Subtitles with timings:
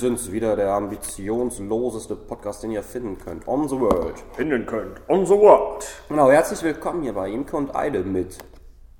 [0.00, 3.46] sind's wieder, der ambitionsloseste Podcast, den ihr finden könnt.
[3.46, 4.14] On the World.
[4.32, 5.00] Finden könnt.
[5.08, 5.86] On the world.
[6.08, 8.38] Genau, herzlich willkommen hier bei Imke und Eide mit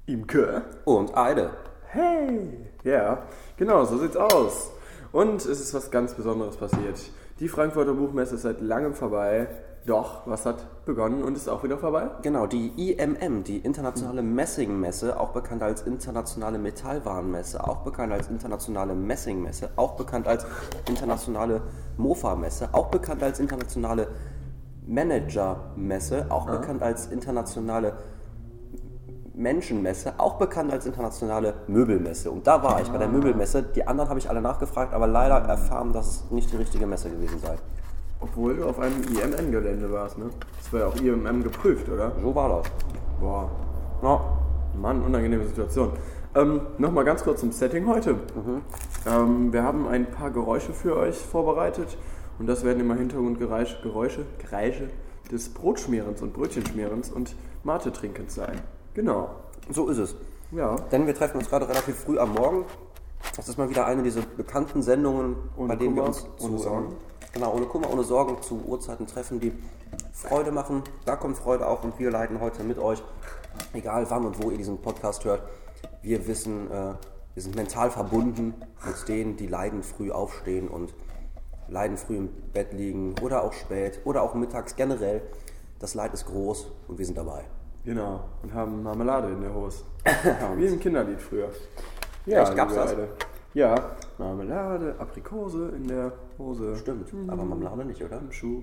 [0.04, 0.62] Imke.
[0.84, 1.50] und Eide.
[1.86, 2.66] Hey.
[2.84, 3.22] Ja,
[3.56, 4.70] genau, so sieht's aus.
[5.10, 7.00] Und es ist was ganz Besonderes passiert.
[7.40, 9.48] Die Frankfurter Buchmesse ist seit langem vorbei.
[9.90, 12.10] Doch, was hat begonnen und ist auch wieder vorbei?
[12.22, 18.94] Genau, die IMM, die Internationale Messingmesse, auch bekannt als Internationale Metallwarenmesse, auch bekannt als Internationale
[18.94, 20.46] Messingmesse, auch bekannt als
[20.88, 21.62] Internationale
[21.96, 24.06] Mofa-Messe, auch bekannt als Internationale
[24.86, 27.94] Managermesse, auch bekannt als Internationale
[29.34, 32.30] Menschenmesse, auch bekannt als Internationale Möbelmesse.
[32.30, 33.64] Und da war ich bei der Möbelmesse.
[33.64, 37.10] Die anderen habe ich alle nachgefragt, aber leider erfahren, dass es nicht die richtige Messe
[37.10, 37.56] gewesen sei.
[38.20, 40.26] Obwohl du auf einem IMN-Gelände warst, ne?
[40.58, 42.12] Das war ja auch IMM geprüft, oder?
[42.22, 42.70] So war das.
[43.20, 43.50] Boah.
[44.02, 44.20] Ja,
[44.80, 45.92] Mann, unangenehme Situation.
[46.34, 48.16] Ähm, Nochmal ganz kurz zum Setting heute.
[49.06, 51.96] Ähm, wir haben ein paar Geräusche für euch vorbereitet
[52.38, 54.90] und das werden immer Hintergrundgeräusche Geräusche, Geräusche
[55.30, 57.34] des Brotschmierens und Brötchenschmierens und
[57.64, 58.60] Mate-Trinkens sein.
[58.94, 59.30] Genau.
[59.70, 60.14] So ist es.
[60.52, 60.76] Ja.
[60.92, 62.64] Denn wir treffen uns gerade relativ früh am Morgen.
[63.36, 66.58] Das ist mal wieder eine dieser bekannten Sendungen, Ohne bei denen wir uns zu,
[67.32, 69.52] genau, ohne Kummer, ohne Sorgen zu Uhrzeiten treffen, die
[70.12, 70.82] Freude machen.
[71.04, 73.02] Da kommt Freude auf und wir leiten heute mit euch,
[73.72, 75.42] egal wann und wo ihr diesen Podcast hört.
[76.02, 76.94] Wir wissen, äh,
[77.34, 80.94] wir sind mental verbunden mit denen, die leiden früh aufstehen und
[81.68, 85.22] leiden früh im Bett liegen oder auch spät oder auch mittags generell.
[85.78, 87.44] Das Leid ist groß und wir sind dabei.
[87.84, 88.20] Genau.
[88.42, 89.84] Und haben Marmelade in der Hose.
[90.56, 91.48] Wie ein Kinderlied früher.
[92.26, 92.94] Echt, gab's das?
[93.54, 93.74] Ja.
[94.20, 96.76] Marmelade, Aprikose in der Hose.
[96.76, 98.18] Stimmt, aber Marmelade nicht, oder?
[98.18, 98.62] Im Schuh.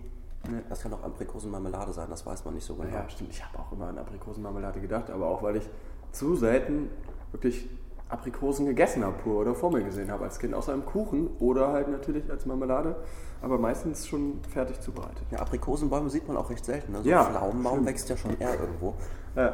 [0.49, 0.59] Nee.
[0.69, 2.93] Das kann auch Aprikosenmarmelade sein, das weiß man nicht so genau.
[2.93, 3.31] Ja, stimmt.
[3.31, 5.67] Ich habe auch immer an Aprikosenmarmelade gedacht, aber auch weil ich
[6.11, 6.89] zu selten
[7.31, 7.67] wirklich
[8.07, 11.69] Aprikosen gegessen habe pur oder vor mir gesehen habe als Kind, außer im Kuchen oder
[11.73, 12.95] halt natürlich als Marmelade,
[13.41, 15.23] aber meistens schon fertig zubereitet.
[15.31, 16.93] Ja, Aprikosenbäume sieht man auch recht selten.
[16.93, 17.01] Ne?
[17.03, 17.87] So Ja, ein Pflaumenbaum stimmt.
[17.87, 18.93] wächst ja schon eher irgendwo.
[19.35, 19.53] Ja,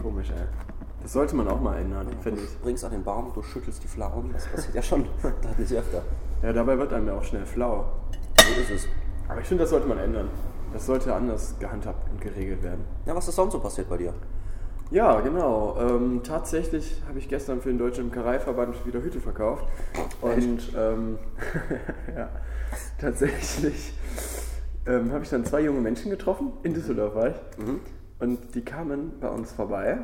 [0.00, 0.46] komisch, ey.
[1.02, 2.52] Das sollte man auch mal ändern, finde Du ich.
[2.52, 5.04] springst an den Baum, du schüttelst die Pflaumen, das passiert ja schon
[5.42, 6.02] deutlich öfter.
[6.42, 7.86] Ja, dabei wird einem ja auch schnell flau.
[8.36, 8.88] So ist es.
[9.28, 10.28] Aber ich finde, das sollte man ändern.
[10.72, 12.84] Das sollte anders gehandhabt und geregelt werden.
[13.04, 14.14] Ja, was ist sonst so passiert bei dir?
[14.90, 15.76] Ja, genau.
[15.80, 19.64] Ähm, tatsächlich habe ich gestern für den Deutschen Imkereiverband wieder Hüte verkauft.
[20.20, 21.18] Und ähm,
[22.16, 22.28] ja,
[23.00, 23.92] tatsächlich
[24.86, 26.52] ähm, habe ich dann zwei junge Menschen getroffen.
[26.62, 27.34] In Düsseldorf war ich.
[28.18, 29.98] Und die kamen bei uns vorbei.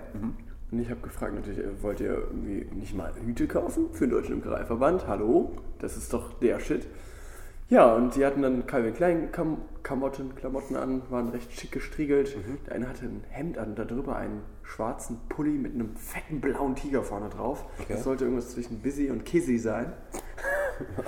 [0.71, 4.11] Und ich habe gefragt natürlich, äh, wollt ihr irgendwie nicht mal Hüte kaufen für den
[4.11, 5.07] Deutschen Imkereiverband?
[5.07, 5.53] Hallo?
[5.79, 6.87] Das ist doch der Shit.
[7.71, 12.37] Ja, und die hatten dann Calvin Klein Kam Klamotten, Klamotten an, waren recht schick gestriegelt.
[12.67, 17.03] Der eine hatte ein Hemd an, darüber einen schwarzen Pulli mit einem fetten blauen Tiger
[17.03, 17.65] vorne drauf.
[17.81, 17.95] Okay.
[17.95, 19.93] Das sollte irgendwas zwischen Busy und Kizzy sein.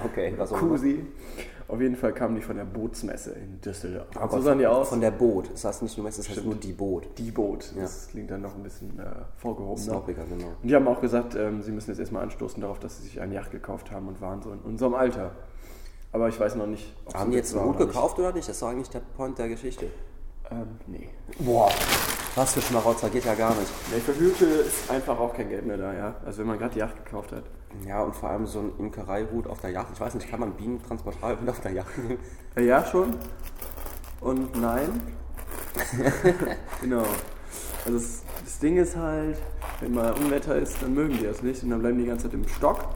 [0.04, 1.06] Okay, was auch Kusi.
[1.68, 4.08] Auf jeden Fall kamen die von der Bootsmesse in Düsseldorf.
[4.16, 4.88] Aber so sahen die aus.
[4.88, 5.48] Von der Boot.
[5.52, 6.54] Das heißt nicht nur Messe, das heißt Stimmt.
[6.54, 7.06] nur die Boot.
[7.16, 7.72] die Boot.
[7.76, 9.04] Das klingt dann noch ein bisschen äh,
[9.36, 9.80] vorgehoben.
[9.80, 10.48] Snobbiger, genau.
[10.60, 13.20] Und die haben auch gesagt, ähm, sie müssen jetzt erstmal anstoßen darauf, dass sie sich
[13.20, 15.30] eine Yacht gekauft haben und waren so in unserem Alter.
[16.10, 17.94] Aber ich weiß noch nicht, ob Haben sie die jetzt war ein Boot oder nicht.
[17.94, 18.48] gekauft oder nicht?
[18.48, 19.86] Das war eigentlich der Point der Geschichte.
[20.50, 21.08] Ähm, nee.
[21.38, 21.70] Boah,
[22.36, 23.70] was für Schmarotzer, geht ja gar nicht.
[23.92, 26.14] Nee, für Hüte ist einfach auch kein Geld mehr da, ja.
[26.24, 27.44] Also wenn man gerade die Yacht gekauft hat.
[27.86, 29.88] Ja, und vor allem so ein Imkereihut auf der Yacht.
[29.94, 32.18] Ich weiß nicht, kann man Bienentransportalhut auf der Yacht nehmen?
[32.56, 33.16] Äh, ja, schon.
[34.20, 35.00] Und nein.
[36.80, 37.04] genau.
[37.84, 39.38] Also das, das Ding ist halt,
[39.80, 42.24] wenn mal Unwetter ist, dann mögen die das nicht und dann bleiben die die ganze
[42.24, 42.88] Zeit im Stock.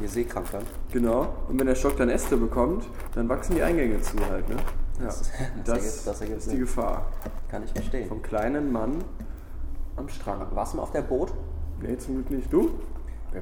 [0.00, 0.62] Mir seekrank dann.
[0.92, 1.34] Genau.
[1.48, 4.56] Und wenn der Stock dann Äste bekommt, dann wachsen die Eingänge zu halt, ne?
[5.00, 5.06] Ja.
[5.06, 5.30] Das- Das,
[5.64, 6.58] das ergibt- das ergibt ist die.
[6.58, 7.06] Gefahr.
[7.50, 8.08] Kann ich verstehen.
[8.08, 9.02] Vom kleinen Mann
[9.96, 10.54] am Strand.
[10.54, 11.32] Warst du mal auf der Boot?
[11.80, 12.52] Nee, zum Glück nicht.
[12.52, 12.70] Du?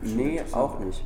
[0.03, 1.05] Nee, auch nicht.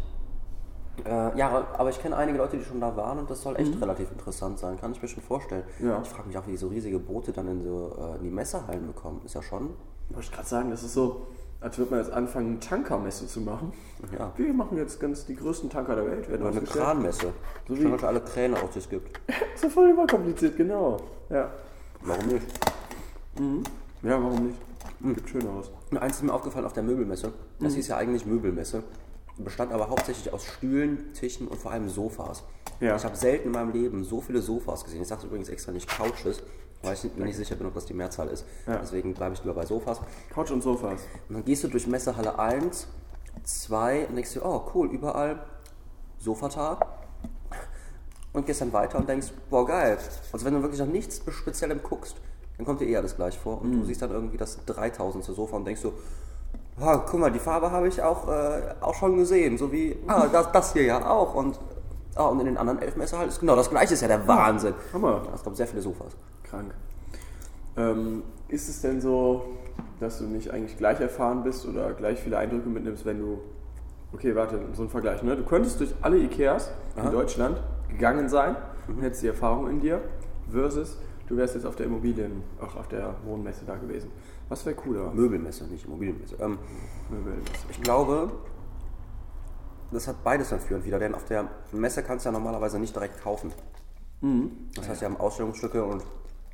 [1.06, 3.80] Äh, ja, aber ich kenne einige Leute, die schon da waren und das soll echt
[3.80, 4.78] relativ interessant sein.
[4.78, 5.64] Kann ich mir schon vorstellen.
[5.78, 5.88] Mhm.
[5.88, 6.00] Ja.
[6.02, 8.30] Ich frage mich auch, wie die so riesige Boote dann in, so, äh, in die
[8.30, 9.22] Messehallen bekommen.
[9.24, 9.70] Ist ja schon.
[10.10, 11.26] Wollte ich gerade sagen, das ist so,
[11.62, 13.72] als würde man jetzt anfangen, Tankermesse zu machen.
[14.18, 14.32] Ja.
[14.36, 16.28] Wir machen jetzt ganz die größten Tanker der Welt.
[16.28, 16.60] Werden Oder eine.
[16.62, 17.32] Kranmesse.
[17.68, 19.20] So wie- heute alle Kräne aus, die es gibt.
[19.54, 20.98] Ist voll überkompliziert, genau.
[21.30, 21.50] Ja.
[22.02, 22.46] Warum nicht?
[24.02, 24.58] Ja, warum nicht?
[25.02, 25.70] Gibt schön aus.
[25.90, 27.32] Und eins ist mir aufgefallen auf der Möbelmesse.
[27.60, 28.82] Das hieß ja eigentlich Möbelmesse.
[29.38, 32.44] Bestand aber hauptsächlich aus Stühlen, Tischen und vor allem Sofas.
[32.80, 32.94] Ja.
[32.96, 35.02] Ich habe selten in meinem Leben so viele Sofas gesehen.
[35.02, 36.42] Ich sage übrigens extra nicht Couches,
[36.82, 38.44] weil ich mir nicht sicher bin, ob das die Mehrzahl ist.
[38.66, 38.76] Ja.
[38.76, 40.00] Deswegen bleibe ich lieber bei Sofas.
[40.32, 41.02] Couch und Sofas.
[41.28, 42.88] Und dann gehst du durch Messehalle 1,
[43.44, 45.40] 2 und denkst dir, oh cool, überall
[46.18, 46.78] Sofata.
[48.32, 49.98] Und gehst dann weiter und denkst, boah geil.
[50.32, 52.16] Also wenn du wirklich nach nichts Speziellem guckst,
[52.56, 53.60] dann kommt dir eher das gleich vor.
[53.60, 55.24] Und du siehst dann irgendwie das 3000.
[55.24, 55.92] Sofa und denkst so,
[56.80, 60.26] ah, guck mal, die Farbe habe ich auch, äh, auch schon gesehen, so wie, ah,
[60.32, 61.58] das, das hier ja auch und,
[62.14, 64.74] ah, und in den anderen elf Messerhallen ist genau das gleiche, ist ja der Wahnsinn.
[64.92, 65.22] Hammer.
[65.34, 66.16] Es gab sehr viele Sofas.
[66.52, 66.74] Krank.
[67.78, 69.56] Ähm, ist es denn so,
[70.00, 73.40] dass du nicht eigentlich gleich erfahren bist oder gleich viele Eindrücke mitnimmst, wenn du.
[74.12, 75.22] Okay, warte, so ein Vergleich.
[75.22, 75.34] Ne?
[75.36, 77.58] Du könntest durch alle Ikeas in Deutschland
[77.88, 78.56] gegangen sein
[78.86, 80.02] und hättest die Erfahrung in dir,
[80.50, 84.10] versus du wärst jetzt auf der Immobilien, auch auf der Wohnmesse da gewesen.
[84.50, 85.10] Was wäre cooler?
[85.14, 86.36] Möbelmesse, nicht Immobilienmesse.
[86.40, 86.58] Ähm,
[87.08, 87.46] Möbelmesse.
[87.70, 88.30] ich glaube,
[89.90, 92.78] das hat beides dann für und wieder, denn auf der Messe kannst du ja normalerweise
[92.78, 93.50] nicht direkt kaufen.
[94.76, 96.02] Das heißt, wir haben Ausstellungsstücke und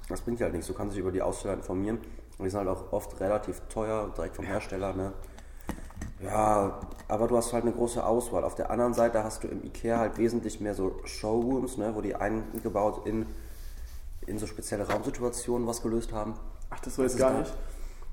[0.08, 0.66] das bringt ja halt nichts.
[0.68, 1.98] Du kannst dich über die Aussteller informieren
[2.38, 4.92] und die sind halt auch oft relativ teuer, direkt vom Hersteller.
[4.94, 5.12] Ne?
[6.20, 8.44] Ja, aber du hast halt eine große Auswahl.
[8.44, 12.00] Auf der anderen Seite hast du im Ikea halt wesentlich mehr so Showrooms, ne, wo
[12.00, 13.26] die eingebaut in,
[14.26, 16.34] in so spezielle Raumsituationen was gelöst haben.
[16.70, 17.52] Ach, das war jetzt gar nicht.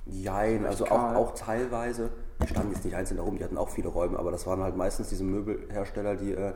[0.06, 2.12] Jein, also auch, auch teilweise.
[2.42, 4.76] Die standen jetzt nicht einzeln herum, die hatten auch viele Räume, aber das waren halt
[4.76, 6.54] meistens diese Möbelhersteller, die, äh,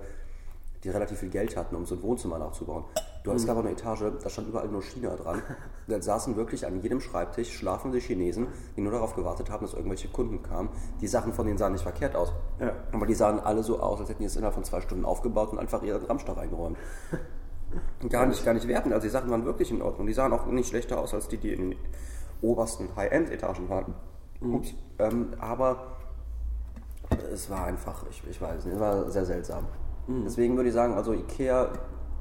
[0.84, 2.84] die relativ viel Geld hatten, um so ein Wohnzimmer nachzubauen.
[3.30, 5.44] Du hattest aber eine Etage, da stand überall nur China dran.
[5.88, 10.08] Da saßen wirklich an jedem Schreibtisch schlafende Chinesen, die nur darauf gewartet haben, dass irgendwelche
[10.08, 10.70] Kunden kamen.
[11.02, 12.32] Die Sachen von denen sahen nicht verkehrt aus.
[12.60, 12.74] Ja.
[12.92, 15.52] Aber die sahen alle so aus, als hätten die es innerhalb von zwei Stunden aufgebaut
[15.52, 16.78] und einfach ihren Ramsch da reingeräumt.
[18.10, 18.94] Gar nicht, gar nicht werten.
[18.94, 20.08] Also die Sachen waren wirklich in Ordnung.
[20.08, 21.80] Die sahen auch nicht schlechter aus als die, die in den
[22.42, 23.94] obersten High-End-Etagen waren.
[24.42, 24.74] Ups.
[24.98, 25.98] Ähm, aber
[27.32, 29.66] es war einfach, ich, ich weiß nicht, es war sehr seltsam.
[30.08, 31.70] Deswegen würde ich sagen, also Ikea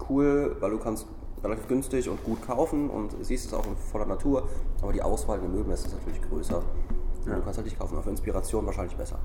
[0.09, 1.07] cool, weil du kannst
[1.43, 4.49] relativ günstig und gut kaufen und siehst es auch in voller Natur,
[4.83, 6.59] aber die Auswahl in Möbelmesse ist natürlich größer.
[6.59, 9.19] Und Du kannst halt nicht kaufen, für Inspiration wahrscheinlich besser.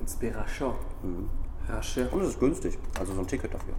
[0.00, 0.74] Inspiration.
[1.68, 2.08] Rasche.
[2.10, 3.74] Und es ist günstig, also so ein Ticket dafür.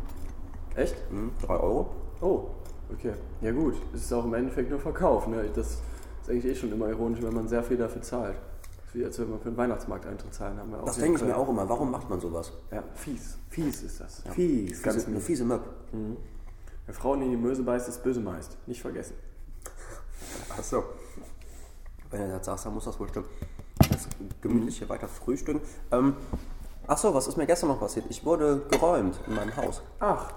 [0.76, 0.96] Echt?
[1.12, 1.90] Mhm, 3 Euro.
[2.22, 2.48] Oh,
[2.94, 3.14] okay.
[3.42, 5.28] Ja gut, es ist auch im Endeffekt nur Verkauf.
[5.28, 5.50] Ne?
[5.56, 5.82] Das
[6.22, 8.36] ist eigentlich eh schon immer ironisch, wenn man sehr viel dafür zahlt.
[8.36, 10.58] Das ist wie als wenn wir für den Weihnachtsmarkteintritt zahlen.
[10.60, 11.68] Haben wir auch Das denke ich mir auch immer.
[11.68, 12.52] Warum macht man sowas?
[12.72, 13.38] Ja, fies.
[13.50, 14.24] Fies ist das.
[14.34, 14.84] Fies.
[14.84, 15.62] Ganz Fiese, eine fiese Möb.
[16.90, 18.58] Wer Frauen in die Möse beißt, ist böse meist.
[18.66, 19.14] Nicht vergessen.
[20.58, 20.84] Achso.
[22.10, 23.28] Wenn du das sagst, dann muss das wohl stimmen.
[23.78, 24.08] Das
[24.42, 25.62] gemütlich hier weiter frühstücken.
[25.92, 26.16] Ähm,
[26.88, 28.08] Achso, was ist mir gestern noch passiert?
[28.10, 29.84] Ich wurde geräumt in meinem Haus.
[30.00, 30.34] Ach,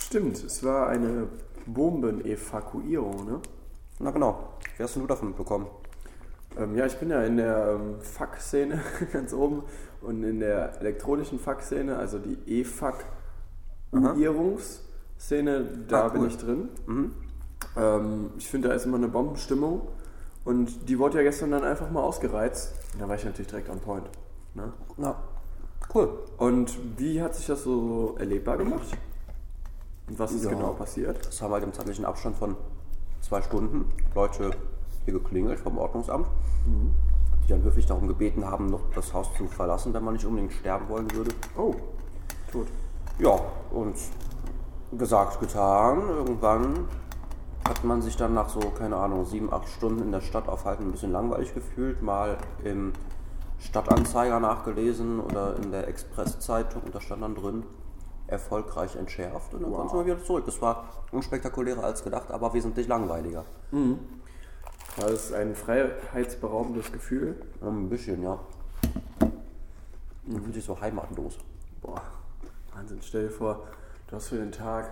[0.00, 0.42] stimmt.
[0.42, 1.28] Es war eine
[1.66, 3.40] Bombenevakuierung, ne?
[3.98, 4.54] Na genau.
[4.78, 5.66] Wie hast denn du davon mitbekommen?
[6.56, 8.80] Ähm, ja, ich bin ja in der ähm, Fuck-Szene
[9.12, 9.64] ganz oben
[10.00, 12.38] und in der elektronischen Fuck-Szene, also die
[15.18, 16.28] E-Fuck-Uierungsszene, da Ah, bin cool.
[16.28, 16.68] ich drin.
[17.76, 19.82] Ähm, ich finde, da ist immer eine Bombenstimmung
[20.44, 22.72] und die wurde ja gestern dann einfach mal ausgereizt.
[22.94, 24.04] Und da war ich natürlich direkt on point.
[24.54, 24.72] Ne?
[24.96, 25.16] Na,
[25.94, 26.18] cool.
[26.38, 28.86] Und wie hat sich das so erlebbar gemacht?
[30.08, 30.50] Und was ist Ja.
[30.50, 31.26] genau passiert?
[31.26, 32.56] Das haben halt im zeitlichen Abstand von
[33.20, 34.50] zwei Stunden Leute
[35.04, 36.26] hier geklingelt vom Ordnungsamt,
[37.44, 40.52] die dann höflich darum gebeten haben, noch das Haus zu verlassen, wenn man nicht unbedingt
[40.52, 41.30] sterben wollen würde.
[41.56, 41.74] Oh,
[42.50, 42.68] tot.
[43.18, 43.38] Ja,
[43.70, 43.94] und
[44.96, 46.08] gesagt, getan.
[46.08, 46.88] Irgendwann
[47.68, 50.84] hat man sich dann nach so, keine Ahnung, sieben, acht Stunden in der Stadt aufhalten
[50.84, 52.92] ein bisschen langweilig gefühlt, mal im
[53.58, 57.64] Stadtanzeiger nachgelesen oder in der Expresszeitung und da stand dann drin,
[58.26, 60.44] erfolgreich entschärft und dann konnten wir wieder zurück.
[60.46, 63.44] Das war unspektakulärer als gedacht, aber wesentlich langweiliger.
[64.96, 67.36] War das ein freiheitsberaubendes Gefühl?
[67.60, 68.38] Ein bisschen, ja.
[70.26, 71.38] Man fühlt sich so heimatlos.
[71.80, 72.02] Boah,
[72.74, 72.98] Wahnsinn.
[73.02, 73.62] Stell dir vor,
[74.08, 74.90] du hast für den Tag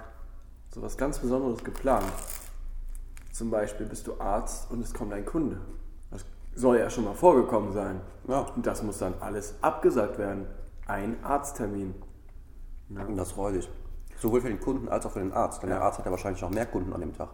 [0.72, 2.12] so was ganz Besonderes geplant.
[3.32, 5.60] Zum Beispiel bist du Arzt und es kommt ein Kunde.
[6.10, 8.00] Das soll ja schon mal vorgekommen sein.
[8.28, 8.40] Ja.
[8.54, 10.46] Und das muss dann alles abgesagt werden.
[10.86, 11.94] Ein Arzttermin.
[12.88, 13.68] Und das freut dich.
[14.18, 15.62] Sowohl für den Kunden als auch für den Arzt.
[15.62, 17.28] Denn der Arzt hat ja wahrscheinlich noch mehr Kunden an dem Tag.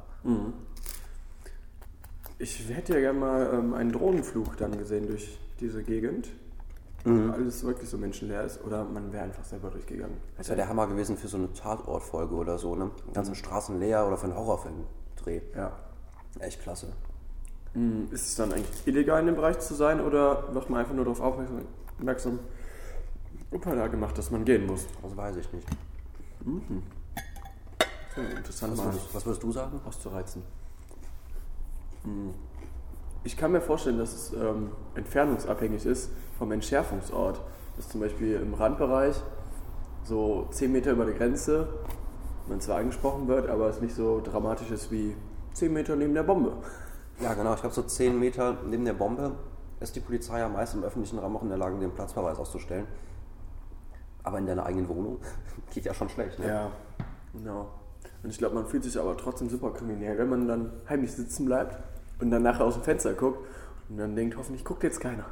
[2.39, 6.29] Ich hätte ja gerne mal ähm, einen Drohnenflug dann gesehen durch diese Gegend.
[7.05, 8.63] Wo alles wirklich so menschenleer ist.
[8.65, 10.17] Oder man wäre einfach selber durchgegangen.
[10.37, 12.91] Das wäre der Hammer gewesen für so eine Tatortfolge oder so, ne?
[13.13, 15.41] Ganze Straßen leer oder für einen Horrorfilm-Dreh.
[15.57, 15.73] Ja.
[16.39, 16.93] Echt klasse.
[17.75, 20.95] Hm, Ist es dann eigentlich illegal in dem Bereich zu sein oder wird man einfach
[20.95, 21.63] nur darauf aufmerksam,
[21.99, 22.39] aufmerksam
[23.51, 24.87] Opa da gemacht, dass man gehen muss?
[25.03, 25.67] Das weiß ich nicht.
[28.17, 29.81] Ja, interessant Was was würdest du sagen?
[29.85, 30.43] auszureizen.
[32.05, 32.35] Hm.
[33.25, 37.41] Ich kann mir vorstellen, dass es ähm, entfernungsabhängig ist vom Entschärfungsort.
[37.77, 39.17] Dass zum Beispiel im Randbereich
[40.05, 41.69] so 10 Meter über der Grenze
[42.49, 45.17] man zwar angesprochen wird, aber es nicht so dramatisch ist wie
[45.55, 46.57] 10 Meter neben der Bombe.
[47.21, 47.55] Ja, genau.
[47.55, 49.33] Ich glaube, so 10 Meter neben der Bombe
[49.79, 52.87] ist die Polizei ja meist im öffentlichen Raum auch in der Lage, den Platzverweis auszustellen.
[54.25, 55.19] Aber in deiner eigenen Wohnung
[55.73, 56.49] geht ja schon schlecht, ne?
[56.49, 56.71] Ja,
[57.33, 57.69] genau.
[58.25, 61.47] Und ich glaube, man fühlt sich aber trotzdem super kriminell, wenn man dann heimlich sitzen
[61.47, 61.79] bleibt
[62.21, 63.47] und dann nachher aus dem Fenster guckt
[63.89, 65.27] und dann denkt, hoffentlich guckt jetzt keiner.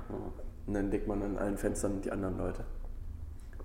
[0.67, 2.65] Und dann legt man an allen Fenstern die anderen Leute,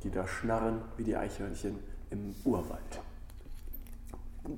[0.03, 1.79] die da schnarren wie die Eichhörnchen
[2.11, 3.01] im Urwald.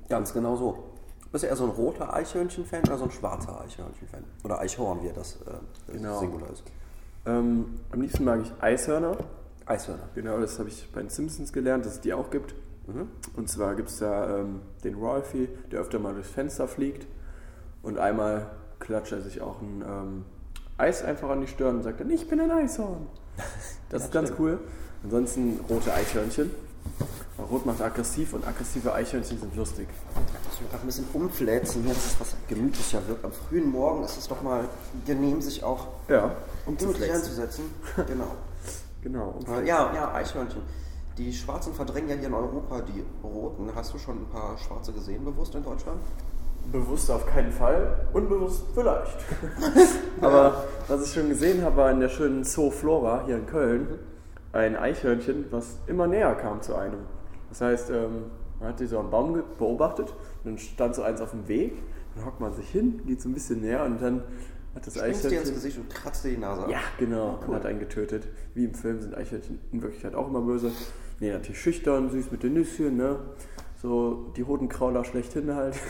[0.08, 0.84] Ganz genau so.
[1.32, 4.24] Bist du eher so ein roter Eichhörnchen-Fan oder so ein schwarzer Eichhörnchen-Fan?
[4.44, 6.18] Oder Eichhorn, wie das äh, Genau.
[6.20, 6.62] Singular ist.
[7.26, 9.16] Ähm, am liebsten mag ich Eishörner.
[9.66, 10.08] Eishörner.
[10.14, 12.54] Genau, das habe ich bei den Simpsons gelernt, dass es die auch gibt.
[13.36, 17.06] Und zwar gibt es da ähm, den Rolfie, der öfter mal durchs Fenster fliegt.
[17.82, 20.24] Und einmal klatscht er sich auch ein ähm,
[20.76, 23.06] Eis einfach an die Stirn und sagt dann, ich bin ein Eishorn.
[23.90, 24.58] Das ist ganz cool.
[25.02, 26.50] Ansonsten rote Eichhörnchen.
[27.50, 29.88] Rot macht aggressiv und aggressive Eichhörnchen sind lustig.
[30.52, 33.24] Ich will gerade ein bisschen umfläzen, hier, dass es was gemütlicher wird.
[33.24, 34.64] Am frühen Morgen ist es doch mal
[35.06, 36.32] genehm, sich auch Ja,
[36.66, 37.64] gemütlich hinzusetzen.
[38.06, 38.32] genau.
[39.02, 39.38] genau.
[39.48, 40.60] Äh, Ja, ja, Eichhörnchen.
[41.16, 43.70] Die Schwarzen verdrängen ja hier in Europa die Roten.
[43.74, 46.00] Hast du schon ein paar Schwarze gesehen, bewusst in Deutschland?
[46.70, 49.16] Bewusst auf keinen Fall, unbewusst vielleicht.
[50.20, 53.98] Aber was ich schon gesehen habe, war in der schönen Zoo Flora hier in Köln
[54.52, 57.00] ein Eichhörnchen, was immer näher kam zu einem.
[57.48, 58.24] Das heißt, ähm,
[58.60, 61.74] man hat die so am Baum beobachtet und dann stand so eins auf dem Weg,
[62.14, 64.22] dann hockt man sich hin, geht so ein bisschen näher und dann
[64.74, 65.54] hat das Springst dir ins Eichhörnchen...
[65.54, 66.70] Gesicht und kratzt dir die Nase ab.
[66.70, 67.48] Ja, genau, Cool.
[67.48, 68.28] und hat einen getötet.
[68.54, 70.70] Wie im Film sind Eichhörnchen in Wirklichkeit auch immer böse.
[71.20, 73.18] Nee, natürlich schüchtern, süß mit den Nüsschen, ne?
[73.80, 75.76] So die Hodenkrauler schlechthin halt.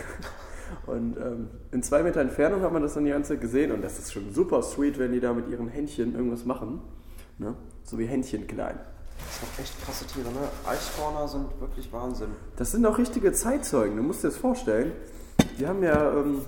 [0.87, 3.83] Und ähm, in zwei Meter Entfernung hat man das dann die ganze Zeit gesehen und
[3.83, 6.81] das ist schon super sweet, wenn die da mit ihren Händchen irgendwas machen.
[7.39, 7.55] Ne?
[7.85, 8.79] So wie Händchen klein.
[9.19, 10.49] Das sind doch echt krasse Tiere, ne?
[10.67, 12.29] Eichhörner sind wirklich Wahnsinn.
[12.57, 14.93] Das sind auch richtige Zeitzeugen, du musst dir das vorstellen.
[15.59, 16.43] Die haben ja ähm,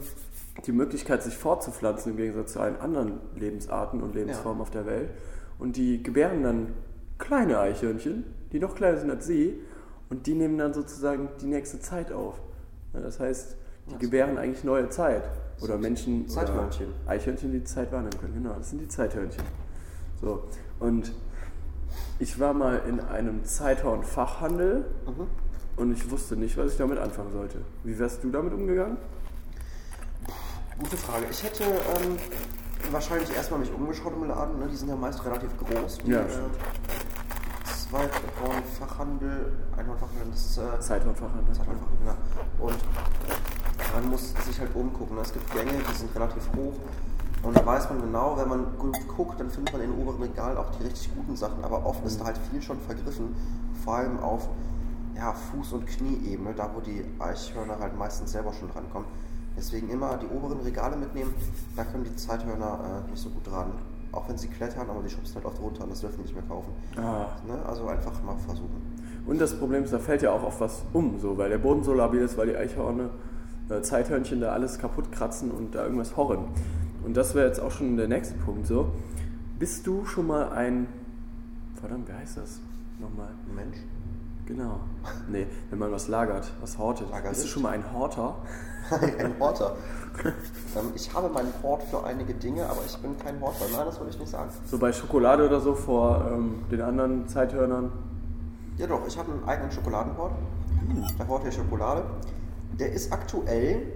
[0.67, 5.11] die Möglichkeit, sich fortzupflanzen im Gegensatz zu allen anderen Lebensarten und Lebensformen auf der Welt.
[5.59, 6.75] Und die gebären dann
[7.19, 9.61] kleine Eichhörnchen, die noch kleiner sind als sie,
[10.09, 12.41] und die nehmen dann sozusagen die nächste Zeit auf.
[12.93, 13.57] Ja, das heißt,
[13.91, 15.23] die gebären eigentlich neue Zeit.
[15.61, 16.87] Oder Menschen, Zeithörnchen.
[16.87, 18.35] oder Eichhörnchen, die Zeit wahrnehmen können.
[18.35, 19.45] Genau, das sind die Zeithörnchen.
[20.23, 20.45] So,
[20.79, 21.13] und
[22.19, 24.87] ich war mal in einem Zeithorn-Fachhandel
[25.77, 27.59] und ich wusste nicht, was ich damit anfangen sollte.
[27.85, 28.97] Wie wärst du damit umgegangen?
[30.79, 31.27] Gute Frage.
[31.31, 32.17] Ich hätte ähm,
[32.91, 34.59] wahrscheinlich erstmal mich umgeschaut im Laden.
[34.59, 34.69] Ne?
[34.71, 35.99] Die sind ja meist relativ groß.
[35.99, 36.57] Die, Ja, äh, stimmt.
[37.91, 41.55] Zweithorn-Fachhandel, Einhorn-Fachhandel, das ist äh, Zeithorn-Fachhandel.
[41.55, 42.67] Zeithorn-Fachhandel, genau.
[42.67, 42.79] Und
[43.95, 45.17] man muss sich halt umgucken.
[45.17, 45.23] ne?
[45.23, 46.75] Es gibt Gänge, die sind relativ hoch.
[47.43, 50.23] Und da weiß man genau, wenn man gut guckt, dann findet man in den oberen
[50.23, 51.65] Regalen auch die richtig guten Sachen.
[51.65, 53.35] Aber oft ist da halt viel schon vergriffen.
[53.83, 54.49] Vor allem auf
[55.17, 59.09] ja, Fuß- und Knieebene, da wo die Eichhörner halt meistens selber schon drankommen.
[59.57, 61.35] Deswegen immer die oberen Regale mitnehmen,
[61.77, 63.73] da können die Zeithörner äh, nicht so gut dran.
[64.13, 66.35] Auch wenn sie klettern, aber die schubsen halt oft runter und das dürfen die nicht
[66.35, 66.73] mehr kaufen.
[66.97, 67.27] Ah.
[67.47, 67.59] Ne?
[67.67, 68.81] Also einfach mal versuchen.
[69.27, 71.85] Und das Problem ist, da fällt ja auch oft was um, so, weil der Boden
[71.85, 73.11] so labil ist, weil die Eichhörner,
[73.71, 76.47] äh, Zeithörnchen da alles kaputt kratzen und da irgendwas horren.
[77.05, 78.91] Und das wäre jetzt auch schon der nächste Punkt so.
[79.59, 80.87] Bist du schon mal ein,
[81.81, 82.61] verdammt, wie heißt das
[82.99, 83.29] nochmal?
[83.55, 83.79] Mensch.
[84.47, 84.81] Genau.
[85.29, 87.09] Nee, wenn man was lagert, was hortet.
[87.11, 87.43] Lagerist?
[87.43, 88.35] Bist du schon mal ein Horter?
[88.91, 89.77] ein Horter.
[90.77, 93.67] ähm, ich habe meinen Hort für einige Dinge, aber ich bin kein Horter.
[93.73, 94.51] Nein, das würde ich nicht sagen.
[94.67, 97.93] So bei Schokolade oder so vor ähm, den anderen Zeithörnern?
[98.77, 100.33] Ja doch, ich habe einen eigenen Schokoladenhort.
[101.19, 102.03] Der Hort der Schokolade.
[102.81, 103.93] Der ist aktuell,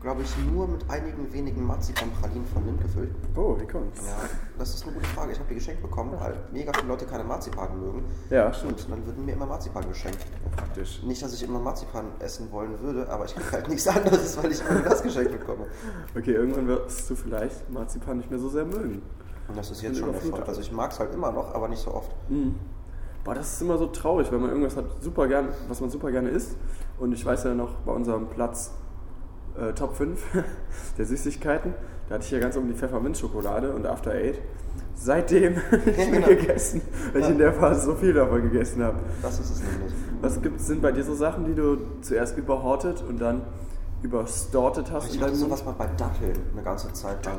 [0.00, 3.10] glaube ich, nur mit einigen wenigen Marzipanpralinen von Lind gefüllt.
[3.34, 4.00] Oh, wie kommt's?
[4.06, 4.16] Ja,
[4.56, 5.32] das ist eine gute Frage.
[5.32, 8.04] Ich habe die geschenkt bekommen, weil mega viele Leute keine Marzipan mögen.
[8.30, 8.84] Ja, stimmt.
[8.84, 10.24] Und dann würden mir immer Marzipan geschenkt.
[10.56, 11.02] Praktisch.
[11.02, 14.52] Nicht, dass ich immer Marzipan essen wollen würde, aber ich kriege halt nichts anderes, weil
[14.52, 15.66] ich immer das geschenkt bekomme.
[16.16, 19.02] Okay, irgendwann wirst du vielleicht Marzipan nicht mehr so sehr mögen.
[19.48, 20.44] Und das ist jetzt schon der Fall.
[20.44, 22.12] Also ich mag es halt immer noch, aber nicht so oft.
[23.24, 26.10] Boah, das ist immer so traurig, wenn man irgendwas hat, super gern, was man super
[26.10, 26.56] gerne isst.
[26.98, 28.72] Und ich weiß ja noch, bei unserem Platz
[29.58, 30.22] äh, Top 5
[30.98, 31.74] der Süßigkeiten,
[32.08, 34.40] da hatte ich ja ganz oben die Pfefferminzschokolade und After Eight.
[34.94, 35.54] Seitdem
[35.86, 36.26] nicht mehr genau.
[36.26, 38.98] gegessen, weil ich in der Phase so viel davon gegessen habe.
[39.22, 39.92] Das ist es nämlich.
[40.20, 43.42] Was gibt, sind bei dir so Sachen, die du zuerst überhortet und dann
[44.02, 45.14] überstortet hast?
[45.14, 47.38] Ich hatte sowas mal bei Datteln eine ganze Zeit lang.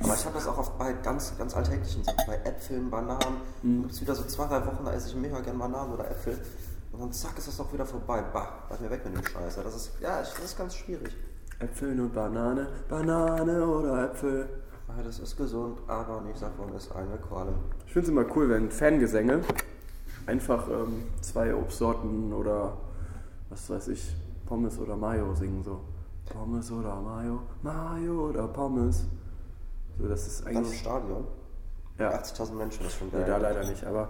[0.00, 3.40] Aber ich habe das auch oft bei ganz, ganz alltäglichen Sachen, bei Äpfeln, Bananen.
[3.62, 6.10] Dann gibt es wieder so zwei, drei Wochen, da esse ich mega gern Bananen oder
[6.10, 6.38] Äpfel.
[6.92, 8.22] Und dann zack, ist das auch wieder vorbei.
[8.32, 9.56] Bah, bleib mir weg mit dem Scheiß.
[9.56, 11.14] Das ist, ja, das ist ganz schwierig.
[11.60, 14.48] Äpfel und Banane, Banane oder Äpfel.
[14.88, 17.48] Ja, das ist gesund, aber nichts davon ist eine Qual.
[17.86, 19.40] Ich finde es immer cool, wenn Fangesänge
[20.26, 22.76] einfach ähm, zwei Obstsorten oder
[23.50, 24.14] was weiß ich,
[24.46, 25.80] Pommes oder Mayo singen so.
[26.26, 29.06] Pommes oder Mayo, Mayo oder Pommes.
[29.98, 30.80] So, das ist Dann im eigentlich.
[30.80, 31.26] Stadion.
[31.98, 33.26] Ja, 80.000 Menschen, das ist schon nee, geil.
[33.26, 34.08] da leider nicht, aber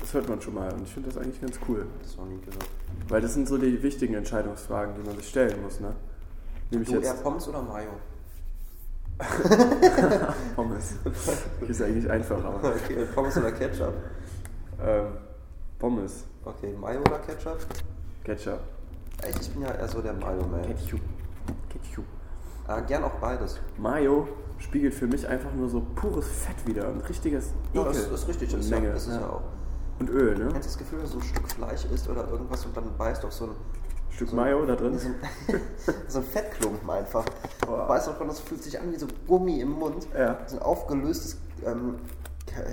[0.00, 1.86] das hört man schon mal und ich finde das eigentlich ganz cool.
[2.02, 2.64] Das war nie gehört.
[3.08, 5.94] Weil das sind so die wichtigen Entscheidungsfragen, die man sich stellen muss, ne?
[6.70, 7.22] Nämlich Du eher jetzt.
[7.22, 7.90] Pommes oder Mayo?
[10.56, 10.94] Pommes.
[11.66, 12.54] Ist eigentlich einfacher.
[12.62, 13.92] Okay, Pommes oder Ketchup?
[14.80, 15.06] Ähm,
[15.78, 16.24] Pommes.
[16.44, 17.58] Okay, Mayo oder Ketchup?
[18.24, 18.60] Ketchup.
[19.22, 20.62] Echt, ich bin ja eher so der Mayo-Man.
[20.62, 21.00] Ketchup.
[21.68, 22.04] Ketchup.
[22.68, 23.58] Äh, gern auch beides.
[23.78, 26.88] Mayo spiegelt für mich einfach nur so pures Fett wieder.
[26.88, 27.92] Ein richtiges Ja, Ekel.
[27.94, 28.50] das ist richtig.
[28.52, 28.88] Das ist, Menge.
[28.88, 29.20] ja, das ist ja.
[29.20, 29.28] ja.
[29.30, 29.42] auch.
[30.00, 30.48] Und Öl, ne?
[30.52, 33.24] Kennst du das Gefühl, dass du ein Stück Fleisch isst oder irgendwas und dann beißt
[33.24, 33.50] auf so ein,
[34.10, 34.98] Stück so Mayo da drin.
[34.98, 35.14] so ein,
[36.08, 37.24] so ein Fettklumpen einfach.
[37.66, 37.82] Boah.
[37.84, 40.06] Du weißt auch, das fühlt sich an wie so Gummi im Mund.
[40.16, 40.38] Ja.
[40.46, 41.96] So ein aufgelöstes, ähm,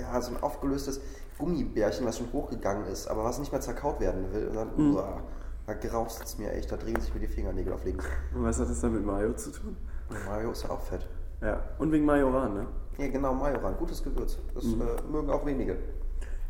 [0.00, 1.00] ja, so ein aufgelöstes
[1.38, 4.48] Gummibärchen, was schon hochgegangen ist, aber was nicht mehr zerkaut werden will.
[4.48, 4.94] Und dann, Mhm.
[4.96, 5.20] uah,
[5.66, 8.04] da graust es mir echt, da drehen sich mir die Fingernägel auf links.
[8.34, 9.76] Und was hat das dann mit Mayo zu tun?
[10.08, 11.06] Und Mayo ist ja auch fett.
[11.40, 11.60] Ja.
[11.78, 12.66] Und wegen Majoran, ne?
[12.98, 14.38] Ja, genau, Majoran, gutes Gewürz.
[14.54, 14.80] Das Mhm.
[14.82, 15.76] äh, mögen auch wenige.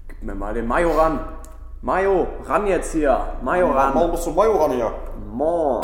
[0.08, 1.20] Gib mir mal den Mayo ran.
[1.82, 3.34] Mayo, ran jetzt hier.
[3.42, 4.10] Mayo ran.
[4.10, 4.92] bist du Majoran hier?
[5.32, 5.80] Mo.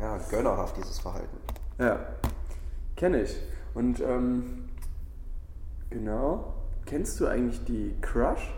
[0.00, 1.36] Ja, gönnerhaft dieses Verhalten.
[1.78, 1.98] Ja,
[2.96, 3.36] kenne ich.
[3.74, 4.68] Und ähm,
[5.90, 6.54] genau.
[6.86, 8.54] Kennst du eigentlich die Crush?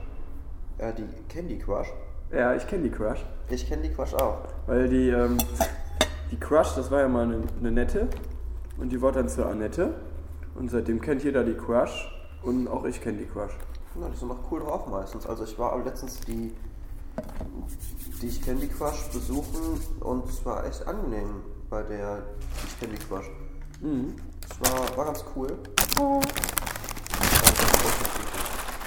[0.78, 1.92] Äh, die Candy Crush.
[2.32, 3.24] Ja, ich kenne die Crush.
[3.48, 4.38] Ich kenne die Crush auch.
[4.66, 5.38] Weil die, ähm,
[6.30, 8.08] die Crush, das war ja mal eine, eine Nette.
[8.78, 9.94] Und die wurde dann zur Annette.
[10.56, 12.12] Und seitdem kennt jeder die Crush.
[12.42, 13.52] Und auch ich kenne die Crush.
[14.00, 15.24] Ja, die sind noch cool drauf meistens.
[15.26, 16.52] Also ich war auch letztens die,
[18.20, 22.22] die ich Candy Crush besuchen und es war echt angenehm bei der
[22.64, 23.30] ich Candy Crush.
[24.50, 25.48] Es war, war ganz cool.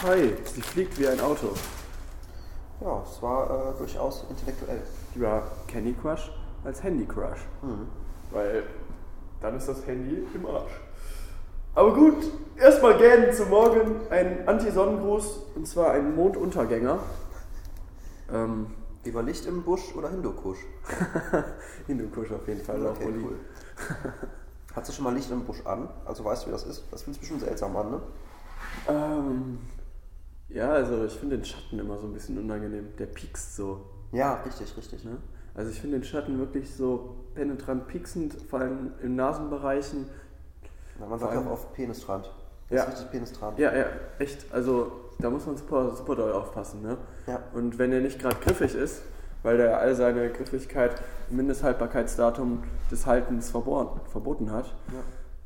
[0.04, 1.54] Hi, sie fliegt wie ein Auto.
[2.82, 4.82] Ja, es war äh, durchaus intellektuell.
[5.14, 6.32] Lieber Candy Crush
[6.64, 7.40] als Handy Crush.
[8.32, 8.64] Weil
[9.42, 10.72] dann ist das Handy im Arsch.
[11.76, 12.18] Aber gut,
[12.58, 17.00] erstmal gern zum Morgen ein Anti-Sonnengruß und zwar ein Monduntergänger.
[18.32, 18.68] Ähm,
[19.06, 20.60] Lieber Licht im Busch oder Hindukusch?
[21.88, 22.86] Hindukusch auf jeden Fall.
[22.86, 23.40] Okay, cool.
[24.76, 25.88] Hast du schon mal Licht im Busch an?
[26.06, 26.84] Also weißt du, wie das ist?
[26.92, 28.02] Das fühlt sich bestimmt seltsam an, ne?
[28.90, 29.60] Ähm,
[30.50, 32.88] ja, also ich finde den Schatten immer so ein bisschen unangenehm.
[32.98, 33.82] Der piekst so.
[34.12, 35.04] Ja, richtig, richtig.
[35.06, 35.18] Ne?
[35.56, 40.08] Also ich finde den Schatten wirklich so penetrant pieksend, vor allem in Nasenbereichen.
[41.00, 42.32] Na, man sagt ja auch oft Penistrand.
[42.70, 42.84] Das Ja.
[42.84, 43.60] ist richtig Penistrand.
[43.60, 43.86] Ja, ja,
[44.20, 44.46] echt.
[44.54, 46.82] Also da muss man super, super doll aufpassen.
[46.82, 46.98] Ne?
[47.28, 47.42] Ja.
[47.54, 49.02] Und wenn er nicht gerade griffig ist,
[49.44, 54.74] weil der all seine Griffigkeit im Mindesthaltbarkeitsdatum des Haltens verboten, verboten hat,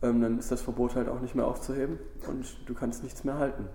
[0.01, 3.37] ähm, dann ist das Verbot halt auch nicht mehr aufzuheben und du kannst nichts mehr
[3.37, 3.67] halten.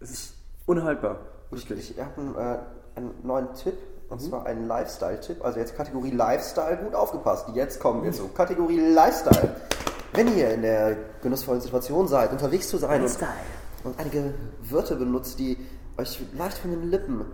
[0.00, 0.34] Es ist
[0.66, 1.16] unhaltbar.
[1.52, 1.96] Ich, Wirklich.
[1.98, 2.58] ich habe einen, äh,
[2.96, 4.12] einen neuen Tipp, Mhm.
[4.12, 5.44] und zwar einen Lifestyle-Tipp.
[5.44, 7.46] Also jetzt Kategorie Lifestyle, gut aufgepasst.
[7.54, 9.54] Jetzt kommen wir zu Kategorie Lifestyle.
[10.12, 13.16] Wenn ihr in der genussvollen Situation seid, unterwegs zu sein und,
[13.84, 15.56] und einige Wörter benutzt, die
[15.96, 17.24] euch leicht von den Lippen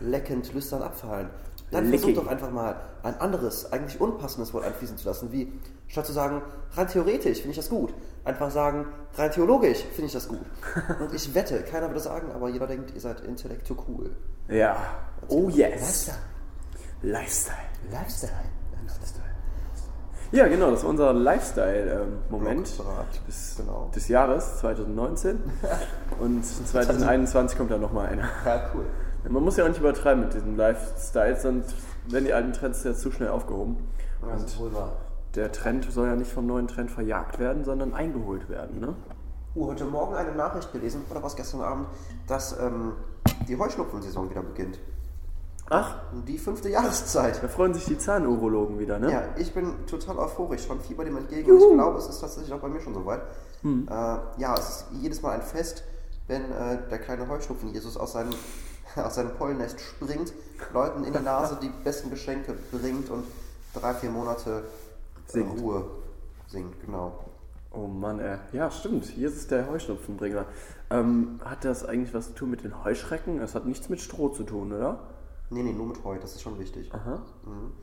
[0.00, 1.28] leckend lüstern abfallen,
[1.70, 2.00] dann Licking.
[2.00, 5.52] versucht doch einfach mal ein anderes, eigentlich unpassendes Wort einfließen zu lassen, wie
[5.88, 6.40] statt zu sagen,
[6.74, 7.92] rein theoretisch finde ich das gut,
[8.26, 10.44] einfach sagen, rein theologisch finde ich das gut.
[11.00, 14.16] Und ich wette, keiner würde das sagen, aber jeder denkt, ihr seid intellektu cool.
[14.48, 14.76] Ja.
[15.28, 16.10] Oh yes.
[17.02, 17.02] Lifestyle.
[17.02, 17.56] Lifestyle.
[17.90, 18.56] Lifestyle.
[20.32, 23.90] Ja, genau, das war unser Lifestyle-Moment Blockbrat, des, genau.
[23.94, 25.38] des Jahres 2019.
[26.20, 28.28] Und 2021 kommt dann nochmal einer.
[28.44, 28.86] Ja, cool.
[29.28, 31.74] Man muss ja auch nicht übertreiben mit diesen Lifestyles, sonst
[32.08, 33.76] werden die alten Trends ja zu schnell aufgehoben.
[34.28, 34.92] Das ist wohl wahr.
[35.36, 38.80] Der Trend soll ja nicht vom neuen Trend verjagt werden, sondern eingeholt werden.
[38.80, 38.96] Ne?
[39.54, 41.86] Uh, heute Morgen eine Nachricht gelesen, oder was gestern Abend,
[42.26, 42.92] dass ähm,
[43.46, 44.78] die Heuschnupfensaison wieder beginnt.
[45.68, 45.96] Ach,
[46.26, 47.42] Die fünfte Jahreszeit.
[47.42, 49.10] da freuen sich die Zahnurologen wieder, ne?
[49.10, 52.52] Ja, ich bin total euphorisch, schon Fieber dem entgegen und ich glaube, es ist tatsächlich
[52.52, 53.20] auch bei mir schon soweit.
[53.62, 53.88] Hm.
[53.90, 55.82] Äh, ja, es ist jedes Mal ein Fest,
[56.28, 58.32] wenn äh, der kleine Heuschnupfen-Jesus aus seinem,
[58.96, 60.32] aus seinem Pollennest springt,
[60.72, 63.24] Leuten in die Nase die besten Geschenke bringt und
[63.74, 64.62] drei, vier Monate
[65.26, 65.60] Singt.
[65.60, 65.84] Ruhe
[66.46, 67.18] singt, genau.
[67.72, 68.38] Oh Mann, ey.
[68.52, 69.04] Ja, stimmt.
[69.04, 70.46] Hier ist der Heuschnupfenbringer.
[70.90, 73.40] Ähm, hat das eigentlich was zu tun mit den Heuschrecken?
[73.40, 75.00] Es hat nichts mit Stroh zu tun, oder?
[75.50, 76.92] Nee, nee, nur mit Heu, das ist schon wichtig.
[76.92, 77.22] Aha.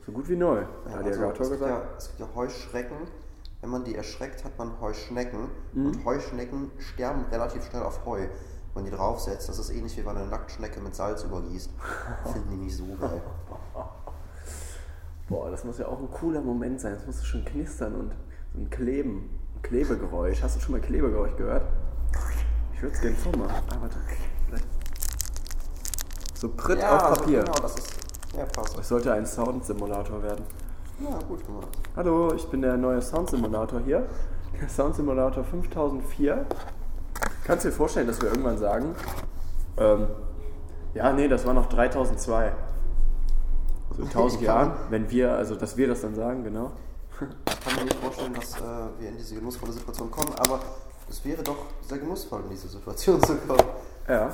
[0.04, 0.62] So gut wie neu.
[0.86, 1.62] Ja, hat also, der gibt gesagt.
[1.62, 2.96] ja, es gibt ja Heuschrecken.
[3.60, 5.48] Wenn man die erschreckt, hat man Heuschnecken.
[5.72, 5.86] Mhm.
[5.86, 8.20] Und Heuschnecken sterben relativ schnell auf Heu.
[8.20, 11.70] Wenn man die draufsetzt, das ist ähnlich wie wenn man eine Nacktschnecke mit Salz übergießt.
[12.32, 13.22] Finden die nicht so geil.
[15.28, 16.94] Boah, das muss ja auch ein cooler Moment sein.
[16.94, 18.12] Das muss schon knistern und
[18.52, 20.42] so ein Kleben, ein Klebegeräusch.
[20.42, 21.64] Hast du schon mal Klebegeräusch gehört?
[22.74, 23.62] Ich würde es gerne vormachen.
[23.70, 23.96] Ah, warte.
[24.46, 24.66] Vielleicht.
[26.34, 27.40] So Pritt auf also Papier.
[27.40, 27.94] genau, das ist.
[28.36, 28.78] Ja, passt.
[28.78, 30.44] Es sollte ein Soundsimulator werden.
[31.00, 31.68] Ja, gut gemacht.
[31.96, 34.06] Hallo, ich bin der neue Soundsimulator hier.
[34.60, 36.44] Der Soundsimulator 5004.
[37.44, 38.94] Kannst du dir vorstellen, dass wir irgendwann sagen,
[39.78, 40.06] ähm,
[40.92, 42.52] ja, nee, das war noch 3002.
[43.96, 46.72] So in 1000 Ich kann- Jahren, wenn wir, also dass wir das dann sagen, genau.
[47.46, 48.62] Ich kann mir nicht vorstellen, dass äh,
[48.98, 50.60] wir in diese genussvolle Situation kommen, aber
[51.08, 53.60] es wäre doch sehr genussvoll, in diese Situation zu kommen.
[54.08, 54.32] Ja,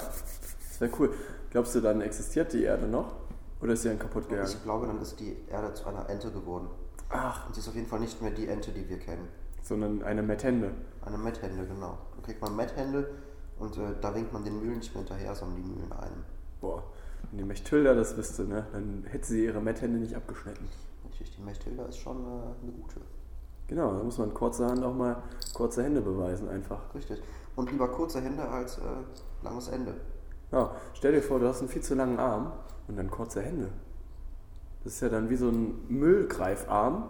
[0.79, 1.13] sehr cool.
[1.51, 3.13] Glaubst du, dann existiert die Erde noch?
[3.61, 4.49] Oder ist sie dann kaputt gegangen?
[4.49, 6.69] Ich glaube, dann ist die Erde zu einer Ente geworden.
[7.11, 9.29] Ach, Und sie ist auf jeden Fall nicht mehr die Ente, die wir kennen.
[9.63, 10.71] sondern eine Mettende.
[11.05, 11.99] Eine Metthände, genau.
[12.15, 13.11] Dann kriegt man Metthände
[13.59, 16.25] und äh, da winkt man den Mühlen nicht mehr hinterher, sondern die Mühlen ein.
[16.63, 16.83] Boah,
[17.31, 20.69] wenn die Mechthilda das wüsste, ne, dann hätte sie ihre Metthände nicht abgeschnitten.
[21.05, 23.01] Natürlich, die Mechthilda ist schon äh, eine gute.
[23.69, 25.23] Genau, da muss man kurzerhand auch mal
[25.55, 26.93] kurze Hände beweisen einfach.
[26.95, 27.23] Richtig.
[27.55, 28.83] Und lieber kurze Hände als äh,
[29.43, 29.95] langes Ende.
[30.51, 32.53] Ja, stell dir vor, du hast einen viel zu langen Arm
[32.89, 33.69] und dann kurze Hände.
[34.83, 37.09] Das ist ja dann wie so ein Müllgreifarm,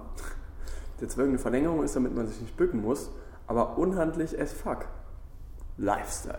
[1.00, 3.10] der zwar irgendeine Verlängerung ist, damit man sich nicht bücken muss,
[3.46, 4.86] aber unhandlich as fuck.
[5.78, 6.38] Lifestyle.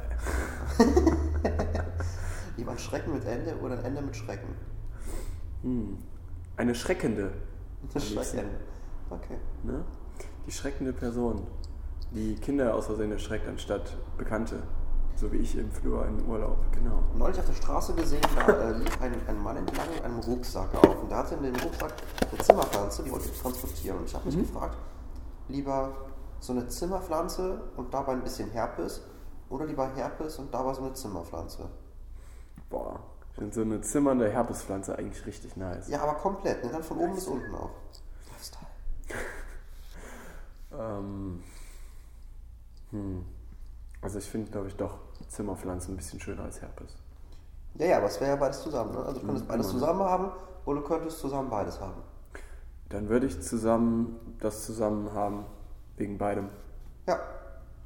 [2.57, 4.55] Lieber ein Schrecken mit Ende oder ein Ende mit Schrecken?
[6.57, 7.31] Eine schreckende,
[7.93, 8.49] Das Schrecken.
[9.09, 9.37] Okay.
[9.63, 9.83] ne?
[10.45, 11.45] Die schreckende Person,
[12.11, 14.63] die Kinder aus Versehen erschreckt, anstatt Bekannte.
[15.15, 17.03] So wie ich im Flur im Urlaub, genau.
[17.15, 20.73] Neulich auf der Straße gesehen, da äh, lief ein, ein Mann entlang mit einem Rucksack
[20.75, 21.01] auf.
[21.03, 21.93] Und der hatte in dem Rucksack
[22.31, 23.97] eine Zimmerpflanze, die wollte ich transportieren.
[23.99, 24.77] Und ich habe mich gefragt,
[25.47, 25.91] lieber
[26.39, 29.03] so eine Zimmerpflanze und dabei ein bisschen Herpes
[29.49, 31.69] oder lieber Herpes und dabei so eine Zimmerpflanze?
[32.71, 35.89] Boah, ich finde so eine zimmernde Herpespflanze eigentlich richtig nice.
[35.89, 36.71] Ja, aber komplett, ne?
[36.71, 37.69] dann von oben bis unten auch.
[38.31, 38.67] Lifestyle.
[40.73, 41.43] Ähm,
[42.91, 43.25] hm.
[44.01, 46.95] Also ich finde, glaube ich, doch Zimmerpflanzen ein bisschen schöner als Herpes.
[47.75, 48.93] Ja, ja, aber es wäre ja beides zusammen.
[48.93, 48.99] Ne?
[48.99, 50.31] Also du könntest beides zusammen haben
[50.65, 52.01] oder du könntest zusammen beides haben.
[52.89, 55.45] Dann würde ich zusammen das zusammen haben,
[55.97, 56.49] wegen beidem.
[57.07, 57.19] Ja.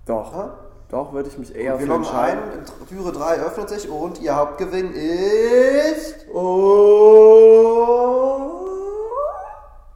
[0.05, 0.57] Doch, Ja.
[0.95, 2.41] Doch würde ich mich eher wir für entscheiden.
[2.53, 6.25] ein, Türe 3 öffnet sich und ihr Hauptgewinn ist
[8.55, 8.65] Oh,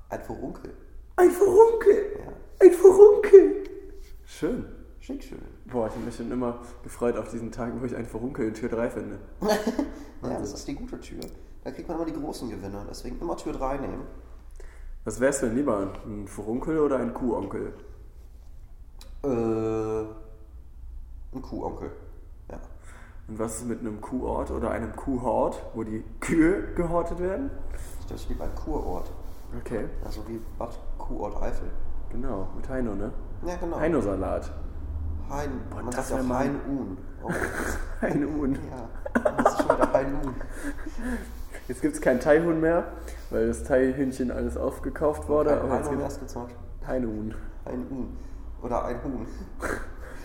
[0.10, 0.74] ein Furunkel.
[1.16, 2.34] ein Furunkel, Ja.
[2.66, 3.64] ein Furunkel.
[4.26, 4.66] Schön.
[5.00, 5.40] Schick schön.
[5.72, 8.54] Boah, ich habe mich schon immer gefreut auf diesen Tag, wo ich ein Furunkel in
[8.54, 9.20] Tür 3 finde.
[10.22, 11.22] Ja, das ist die gute Tür.
[11.64, 12.86] Da kriegt man immer die großen Gewinne.
[12.90, 14.02] Deswegen immer Tür 3 nehmen.
[15.06, 17.72] Was wärst du denn lieber, ein Furunkel oder ein Kuhonkel?
[19.24, 20.04] Äh,
[21.34, 21.92] ein Kuhonkel.
[22.50, 22.58] Ja.
[23.28, 27.52] Und was ist mit einem Kuhort oder einem Kuhhort, wo die Kühe gehortet werden?
[28.00, 29.12] Ich glaube, ich liebe einen Kurort.
[29.60, 31.70] Okay, Also wie Bad Kuhort Eifel.
[32.12, 33.12] genau, mit Heino, ne?
[33.46, 33.80] Ja, genau.
[33.80, 34.52] Heino-Salat.
[35.30, 35.50] Hein.
[35.70, 36.98] Boah, Man das sagt ja auch Hein-Un.
[37.24, 37.30] Oh,
[38.02, 38.54] Heino-Un.
[38.54, 39.22] ja.
[39.36, 40.34] Das ist schon wieder Hein-Un.
[41.68, 42.86] Jetzt gibt es kein Thai-Huhn mehr,
[43.30, 45.52] weil das Thai-Hühnchen alles aufgekauft wurde.
[45.52, 46.56] Kein aber jetzt Hein-Un gibt erst gezockt.
[46.82, 47.36] es Heino-Un.
[47.66, 48.18] Ein-Un.
[48.64, 49.28] Oder ein Huhn.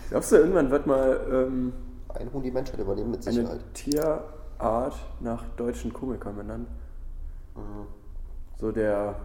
[0.09, 1.73] Glaubst du, irgendwann wird mal ähm,
[2.13, 3.73] Ein Huhn die Menschheit übernehmen mit eine Sicherheit.
[3.73, 6.67] Tierart nach deutschen Komikern benannt?
[8.57, 9.15] So der,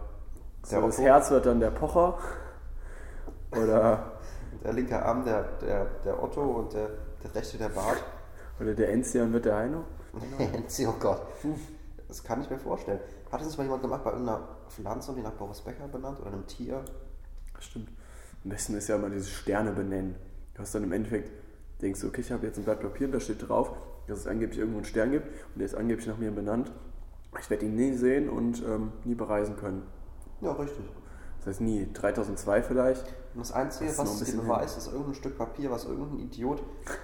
[0.63, 1.03] so Der das Otto?
[1.07, 2.17] Herz wird dann der Pocher.
[3.51, 4.11] Oder,
[4.63, 6.89] Der linke Arm der, der, der Otto und der,
[7.23, 8.03] der rechte der Bart.
[8.59, 9.83] oder der Enzian wird der Heino.
[10.13, 11.21] oh Gott.
[12.07, 12.99] Das kann ich mir vorstellen.
[13.31, 16.19] Hat das nicht mal jemand gemacht bei irgendeiner Pflanze und die nach Boris Becker benannt
[16.19, 16.83] oder einem Tier?
[17.59, 17.89] Stimmt.
[18.43, 20.15] Am besten ist ja immer diese Sterne benennen.
[20.53, 21.31] Du hast dann im Endeffekt,
[21.81, 23.71] denkst du, okay, ich habe jetzt ein Blatt Papier und da steht drauf,
[24.07, 26.71] dass es angeblich irgendwo einen Stern gibt und der ist angeblich nach mir benannt.
[27.39, 29.83] Ich werde ihn nie sehen und ähm, nie bereisen können.
[30.41, 30.83] Ja, richtig.
[31.39, 31.87] Das heißt nie.
[31.93, 33.05] 3002 vielleicht.
[33.33, 36.61] Und das Einzige, Das was ein dir beweist, ist irgendein Stück Papier, was irgendein Idiot,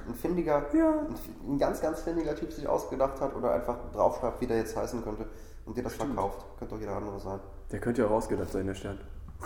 [0.07, 1.07] ein findiger, Ja.
[1.47, 5.01] ein, ganz, ganz findiger Typ sich ausgedacht hat oder einfach draufschreibt, wie der jetzt heißen
[5.03, 5.25] könnte
[5.65, 6.45] und dir das verkauft.
[6.59, 7.39] Könnte doch jeder andere sein.
[7.71, 8.99] Der könnte ja rausgedacht sein, der Stern.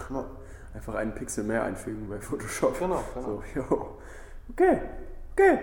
[0.09, 0.25] Ja.
[0.73, 2.79] Einfach einen Pixel mehr einfügen bei Photoshop.
[2.79, 3.25] Genau, genau.
[3.25, 3.97] So, yo.
[4.51, 4.81] Okay,
[5.33, 5.59] okay.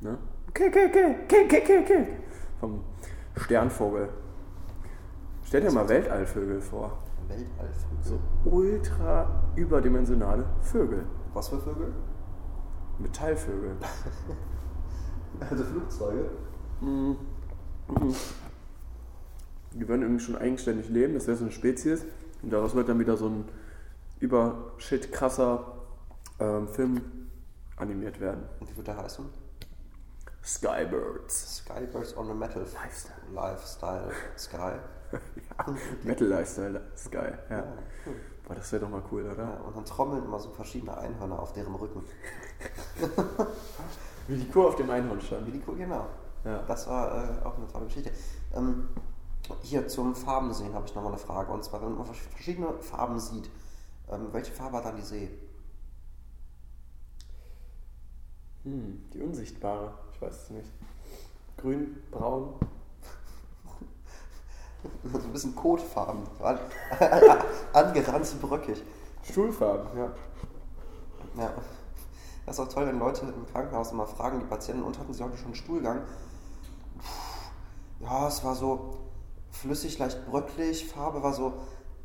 [0.00, 0.18] Ne?
[0.48, 2.06] Okay, okay, okay, okay, okay, okay, okay.
[2.60, 2.84] Vom
[3.36, 4.08] Sternvogel.
[5.44, 6.98] Stell dir mal Weltallvögel vor.
[7.28, 7.98] Weltallvögel.
[8.02, 11.04] So ultra überdimensionale Vögel.
[11.34, 11.92] Was für Vögel?
[12.98, 13.76] Metallvögel.
[15.40, 16.30] Also Flugzeuge.
[19.74, 22.04] Die würden irgendwie schon eigenständig leben, das wäre so eine Spezies.
[22.42, 23.44] Und daraus wird dann wieder so ein
[24.20, 25.78] übershit krasser
[26.40, 27.00] ähm, Film
[27.76, 28.44] animiert werden.
[28.60, 29.24] Und wie wird der heißen?
[30.42, 31.58] Skybirds.
[31.58, 33.14] Skybirds on a Metal Lifestyle.
[33.32, 34.78] Lifestyle Sky.
[36.04, 37.32] Metal Lifestyle Sky.
[37.50, 37.56] Ja.
[37.56, 37.64] Ja,
[38.06, 38.14] cool.
[38.46, 39.42] Boah, das wäre doch mal cool, oder?
[39.42, 42.02] Ja, und dann trommeln immer so verschiedene Einhörner auf deren Rücken.
[44.28, 45.54] Wie die Kuh auf dem Einhorn Wie stand.
[45.54, 46.06] die Kuh, genau.
[46.44, 46.62] Ja.
[46.66, 48.10] Das war äh, auch eine tolle Geschichte.
[48.54, 48.88] Ähm,
[49.62, 51.52] hier zum Farbensehen habe ich nochmal eine Frage.
[51.52, 53.50] Und zwar, wenn man verschiedene Farben sieht,
[54.10, 55.30] ähm, welche Farbe hat dann die See?
[58.64, 59.94] Hm, die unsichtbare.
[60.12, 60.70] Ich weiß es nicht.
[61.56, 62.54] Grün, braun.
[65.04, 66.22] so ein bisschen Kotfarben.
[66.40, 66.58] An,
[67.72, 68.82] angerannt bröckig.
[69.22, 70.10] Stuhlfarben, ja.
[71.36, 71.52] Ja.
[72.46, 75.22] Das ist auch toll, wenn Leute im Krankenhaus immer fragen, die Patienten, und hatten sie
[75.22, 76.02] heute schon einen Stuhlgang?
[78.00, 78.96] Ja, es war so
[79.50, 81.52] flüssig, leicht bröcklich, Farbe war so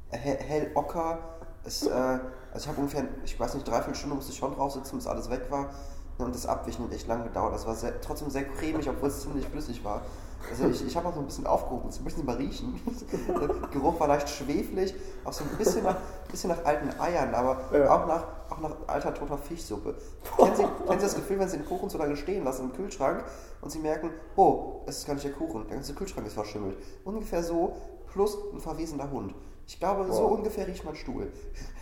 [0.10, 1.20] hell, hell ocker.
[1.66, 2.20] Es, äh, also
[2.56, 5.30] ich habe ungefähr, ich weiß nicht, dreiviertel Stunde musste ich schon drauf sitzen, bis alles
[5.30, 5.70] weg war.
[6.18, 7.54] Und das Abwischen hat echt lange gedauert.
[7.56, 10.02] Das war sehr, trotzdem sehr cremig, obwohl es ziemlich flüssig war.
[10.50, 12.80] Also ich, ich habe auch so ein bisschen aufgehoben, ich möchte mal riechen.
[13.30, 15.96] Der Geruch war leicht schweflig, auch so ein bisschen nach,
[16.30, 17.96] bisschen nach alten Eiern, aber Ja.
[17.96, 19.96] auch, nach, auch nach alter toter Fischsuppe.
[20.38, 22.74] Kennen Sie, kennen Sie das Gefühl, wenn Sie den Kuchen so lange stehen lassen im
[22.74, 23.24] Kühlschrank
[23.62, 26.78] und Sie merken, oh, es ist gar nicht der Kuchen, der ganze Kühlschrank ist verschimmelt.
[27.06, 27.78] Ungefähr so,
[28.12, 29.34] plus ein verwesender Hund.
[29.74, 30.32] Ich glaube, so Wow.
[30.38, 31.28] ungefähr riecht mein Stuhl.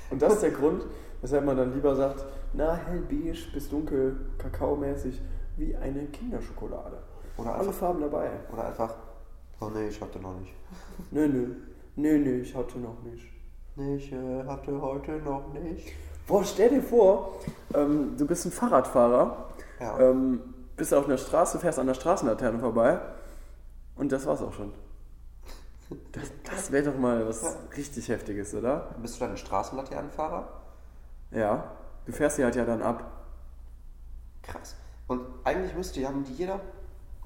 [0.09, 0.85] Und das ist der Grund,
[1.21, 2.23] weshalb man dann lieber sagt,
[2.53, 5.21] na, hellbeige bis dunkel, kakaomäßig,
[5.57, 6.97] wie eine Kinderschokolade.
[7.37, 8.29] Oder Alle einfach, Farben dabei.
[8.53, 8.95] oder einfach,
[9.59, 10.53] oh nee, ich hatte noch nicht.
[11.11, 11.47] Nö, nö.
[11.97, 13.25] Nö, nö, ich hatte noch nicht.
[13.75, 15.89] Ich äh, hatte heute noch nicht.
[16.27, 17.33] Boah, stell dir vor,
[17.73, 19.49] ähm, du bist ein Fahrradfahrer,
[19.81, 19.99] Ja.
[19.99, 20.39] ähm,
[20.77, 22.99] bist auf einer Straße, fährst an der Straßenlaterne vorbei
[23.97, 24.71] und das war's auch schon.
[26.11, 28.95] Das, das wäre doch mal was richtig Heftiges, oder?
[29.01, 30.47] Bist du dann ein Straßenlaternenfahrer?
[31.31, 31.71] Ja.
[32.05, 33.25] Du fährst sie halt ja dann ab.
[34.41, 34.75] Krass.
[35.07, 36.59] Und eigentlich müsste ja mit jeder,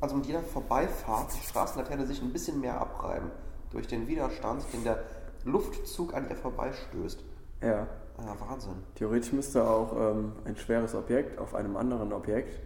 [0.01, 3.31] also mit jeder Vorbeifahrt die Straßenlaterne sich ein bisschen mehr abreiben.
[3.71, 5.03] Durch den Widerstand, den der
[5.43, 7.23] Luftzug an ihr vorbeistößt.
[7.61, 7.87] Ja.
[8.17, 8.75] Ja, Wahnsinn.
[8.95, 12.61] Theoretisch müsste auch ähm, ein schweres Objekt auf einem anderen Objekt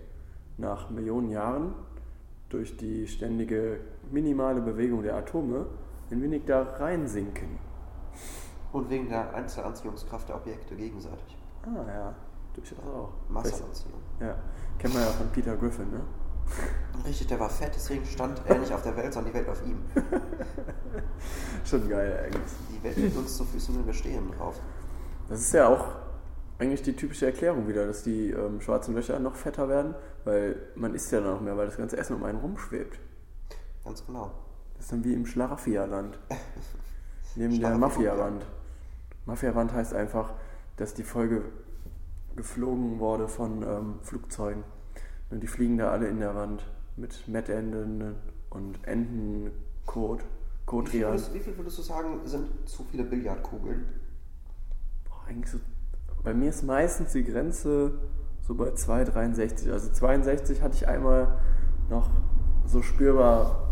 [0.57, 1.73] nach Millionen Jahren
[2.49, 3.79] durch die ständige
[4.11, 5.65] minimale Bewegung der Atome
[6.11, 7.59] ein wenig da reinsinken.
[8.71, 11.37] Und wegen der Einzelanziehungskraft der Objekte gegenseitig.
[11.63, 12.15] Ah ja,
[12.53, 13.09] durchaus auch.
[13.29, 13.99] Masseanziehung.
[14.19, 14.35] Ja,
[14.77, 16.01] kennt man ja von Peter Griffin, ne?
[17.05, 19.65] Richtig, der war fett, deswegen stand er nicht auf der Welt, sondern die Welt auf
[19.65, 19.77] ihm.
[21.63, 22.53] Schon geil eigentlich.
[22.71, 24.59] Die Welt liegt uns zu Füßen und wir stehen drauf.
[25.29, 25.85] Das ist ja auch
[26.57, 29.95] eigentlich die typische Erklärung wieder, dass die ähm, schwarzen Löcher noch fetter werden,
[30.25, 32.99] weil man isst ja noch mehr, weil das ganze Essen um einen rumschwebt.
[33.85, 34.31] Ganz genau.
[34.79, 36.17] Das ist dann wie im Schlaraffia-Land.
[37.35, 38.45] Neben der Mafia-Wand.
[39.25, 40.33] Mafia-Wand heißt einfach,
[40.77, 41.43] dass die Folge
[42.37, 44.63] geflogen wurde von ähm, Flugzeugen.
[45.29, 46.63] Und die fliegen da alle in der Wand
[46.95, 48.15] mit Mettenden
[48.49, 50.27] und Entenkot, Wie viel,
[50.65, 51.11] Kotrian.
[51.11, 53.85] würdest, wie viel würdest du sagen, sind zu viele Billardkugeln?
[55.09, 55.59] Boah, eigentlich so,
[56.23, 57.99] bei mir ist meistens die Grenze
[58.47, 59.73] so bei 2,63.
[59.73, 61.37] Also 62 hatte ich einmal
[61.89, 62.09] noch
[62.65, 63.68] so spürbar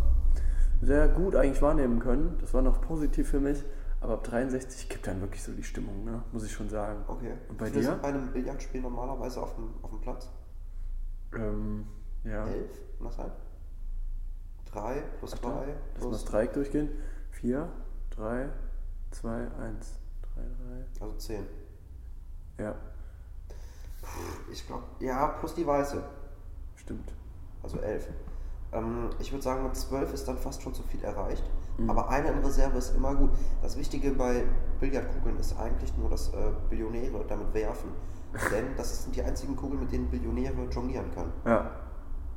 [0.81, 2.37] sehr gut eigentlich wahrnehmen können.
[2.39, 3.63] Das war noch positiv für mich.
[3.99, 6.21] Aber ab 63 kippt dann wirklich so die Stimmung, ne?
[6.31, 7.03] muss ich schon sagen.
[7.07, 7.33] Okay.
[7.49, 7.95] Und bei viele dir?
[7.99, 10.29] bei einem Billardspiel normalerweise auf dem, auf dem Platz?
[11.33, 11.87] Ähm,
[12.23, 12.45] ja.
[12.45, 12.71] Elf?
[12.97, 13.31] Kann das sein?
[14.71, 16.89] Drei plus Warte, drei Lass mal das Dreieck durchgehen.
[17.31, 17.67] 4,
[18.11, 18.49] 3,
[19.11, 19.93] 2, 1.
[20.35, 20.41] 3,
[21.01, 21.45] Also zehn.
[22.57, 22.63] 3.
[22.63, 22.75] Ja,
[24.51, 26.03] Ich glaube, ja, plus die weiße.
[26.75, 27.13] stimmt.
[27.63, 28.07] Also elf.
[28.73, 31.43] Ähm, ich würde sagen, mit zwölf ist dann fast schon zu viel erreicht.
[31.77, 31.89] Mhm.
[31.89, 33.31] Aber eine in Reserve ist immer gut.
[33.61, 34.43] Das Wichtige bei
[34.79, 37.89] Billardkugeln ist eigentlich nur, dass äh, Billionäre damit werfen.
[38.51, 41.31] Denn das sind die einzigen Kugeln, mit denen Billionäre jonglieren können.
[41.45, 41.71] Ja.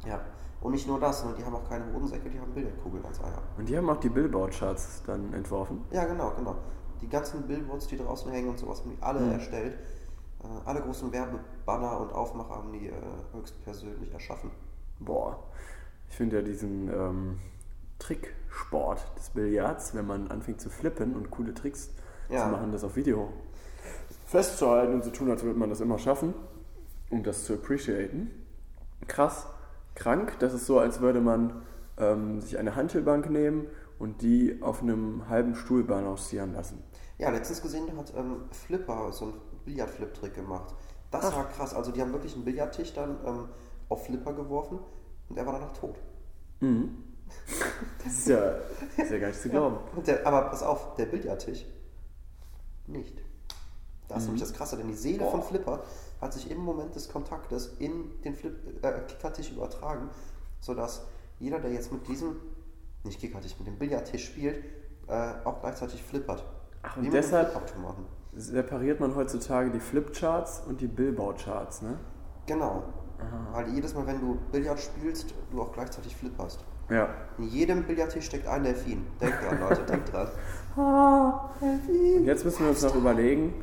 [0.06, 0.20] Ja.
[0.60, 3.42] Und nicht nur das, sondern die haben auch keine Hodensäcke, die haben Billardkugeln als Eier.
[3.58, 5.84] Und die haben auch die Billboard-Charts dann entworfen.
[5.90, 6.54] Ja, genau, genau.
[7.00, 9.32] Die ganzen Billboards, die draußen hängen und sowas, haben die alle Mhm.
[9.32, 9.78] erstellt.
[10.42, 12.92] Äh, alle großen Werbebanner und Aufmacher haben die äh,
[13.32, 14.50] höchstpersönlich erschaffen.
[15.00, 15.38] Boah,
[16.10, 17.38] ich finde ja diesen ähm,
[17.98, 21.90] Tricksport des Billards, wenn man anfängt zu flippen und coole Tricks
[22.28, 22.44] Ja.
[22.44, 23.32] zu machen, das auf Video
[24.26, 26.34] festzuhalten und zu tun, als würde man das immer schaffen,
[27.10, 28.30] um das zu appreciaten.
[29.08, 29.46] Krass,
[29.94, 31.62] krank, das ist so, als würde man
[31.96, 33.66] ähm, sich eine Hantelbank nehmen
[33.98, 36.82] und die auf einem halben Stuhl balancieren lassen.
[37.18, 40.74] Ja, letztens gesehen hat ähm, Flipper so einen Billard-Flip-Trick gemacht.
[41.10, 41.36] Das Ach.
[41.36, 41.74] war krass.
[41.74, 43.48] Also die haben wirklich einen Billardtisch dann ähm,
[43.88, 44.78] auf Flipper geworfen
[45.30, 45.96] und er war danach tot.
[46.60, 47.04] Mhm.
[48.04, 48.40] Das ist ja,
[48.96, 49.78] das ist ja gar nicht zu glauben.
[49.94, 51.64] Und der, aber pass auf, der Billardtisch
[52.86, 53.22] nicht.
[54.08, 54.34] Das ist Mhm.
[54.34, 55.84] nämlich das Krasse, denn die Seele von Flipper
[56.20, 58.52] hat sich im Moment des Kontaktes in den Flip,
[58.84, 60.10] äh, Kickertisch übertragen,
[60.60, 61.02] sodass
[61.38, 62.36] jeder, der jetzt mit diesem,
[63.04, 64.64] nicht Kickertisch, mit dem Billardtisch spielt,
[65.06, 66.44] äh, auch gleichzeitig flippert.
[66.82, 67.52] Ach, Wie und einem deshalb
[68.34, 71.98] separiert man heutzutage die Flipcharts und die Billboard-Charts, ne?
[72.46, 72.82] Genau.
[73.52, 76.64] Weil jedes Mal, wenn du Billard spielst, du auch gleichzeitig flipperst.
[76.90, 77.08] Ja.
[77.38, 79.06] In jedem Billardtisch steckt ein Delfin.
[79.20, 80.28] Denkt dran, Leute, denkt dran.
[81.60, 83.54] Und jetzt müssen wir uns noch überlegen,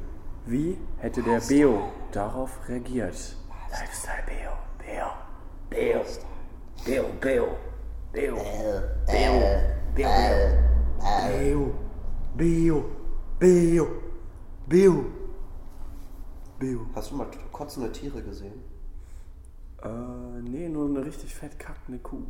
[0.45, 3.35] wie hätte der Beo darauf reagiert?
[3.69, 5.07] Lifestyle Beo, Beo,
[5.69, 6.05] Beo,
[6.85, 7.57] Beo, Beo,
[8.13, 8.37] Beo,
[9.03, 9.37] Beo,
[9.93, 10.07] Beo,
[11.17, 11.73] Beo,
[12.37, 12.85] Beo,
[13.39, 13.87] Beo,
[14.67, 15.05] Beo,
[16.59, 16.79] Beo.
[16.95, 18.76] Hast du mal kotzende Tiere gesehen?
[19.83, 22.23] Äh, nee, nur eine richtig fett kackende Kuh.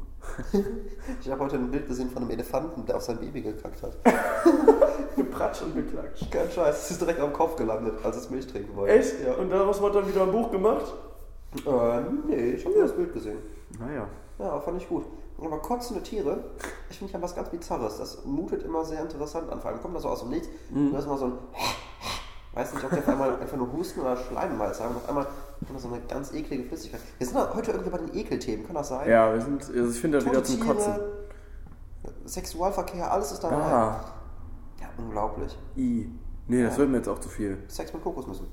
[1.22, 3.98] Ich habe heute ein Bild gesehen von einem Elefanten, der auf sein Baby gekackt hat.
[5.16, 6.30] Gepratsch und geklatscht.
[6.30, 8.94] Kein Scheiß, es ist direkt am Kopf gelandet, als es Milch trinken wollte.
[8.94, 9.22] Echt?
[9.26, 9.34] Ja.
[9.36, 10.94] Und daraus wird dann wieder ein Buch gemacht?
[11.66, 13.38] Äh, nee, ich habe nur das Bild gesehen.
[13.80, 14.08] Naja.
[14.40, 15.06] Ja, fand ich gut.
[15.40, 16.44] Aber kotzende Tiere,
[16.90, 17.98] ich finde ja was ganz Bizarres.
[17.98, 19.62] Das mutet immer sehr interessant an.
[19.62, 20.50] Vor allem kommt das so aus dem Nichts.
[20.74, 21.34] Und da ist mal so ein.
[22.54, 24.96] Weiß nicht, ob die auf einmal einfach nur Husten oder Schleimhals haben.
[24.96, 25.28] Auf einmal
[25.62, 27.02] da so eine ganz eklige Flüssigkeit.
[27.18, 29.10] Wir sind heute irgendwie bei den Ekelthemen, kann das sein?
[29.10, 30.94] Ja, wir sind, also ich finde da wieder zum Kotzen.
[32.26, 33.56] Sexualverkehr, alles ist dabei.
[33.56, 34.06] Ah,
[34.80, 35.58] Ja, unglaublich.
[35.76, 36.10] i.
[36.48, 36.80] Nee, das Ja.
[36.80, 37.58] wird mir jetzt auch zu viel.
[37.68, 38.48] Sex mit Kokosnüssen.